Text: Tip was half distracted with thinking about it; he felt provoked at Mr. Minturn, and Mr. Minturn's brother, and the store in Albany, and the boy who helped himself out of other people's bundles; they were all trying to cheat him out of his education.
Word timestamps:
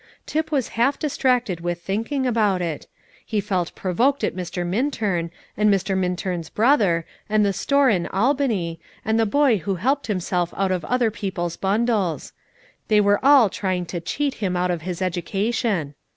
Tip 0.25 0.51
was 0.51 0.69
half 0.69 0.97
distracted 0.97 1.59
with 1.61 1.83
thinking 1.83 2.25
about 2.25 2.59
it; 2.59 2.87
he 3.23 3.39
felt 3.39 3.75
provoked 3.75 4.23
at 4.23 4.35
Mr. 4.35 4.65
Minturn, 4.65 5.29
and 5.55 5.71
Mr. 5.71 5.95
Minturn's 5.95 6.49
brother, 6.49 7.05
and 7.29 7.45
the 7.45 7.53
store 7.53 7.87
in 7.87 8.07
Albany, 8.07 8.79
and 9.05 9.19
the 9.19 9.27
boy 9.27 9.57
who 9.57 9.75
helped 9.75 10.07
himself 10.07 10.55
out 10.57 10.71
of 10.71 10.83
other 10.85 11.11
people's 11.11 11.55
bundles; 11.55 12.33
they 12.87 12.99
were 12.99 13.23
all 13.23 13.47
trying 13.47 13.85
to 13.85 14.01
cheat 14.01 14.33
him 14.41 14.57
out 14.57 14.71
of 14.71 14.81
his 14.81 15.03
education. 15.03 15.93